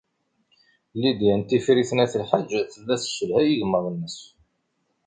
Lidya 0.99 1.33
n 1.39 1.41
Tifrit 1.49 1.91
n 1.93 2.03
At 2.03 2.13
Lḥaǧ 2.23 2.49
tella 2.73 2.95
tesselhay 3.01 3.47
igmaḍ-nnes. 3.51 4.17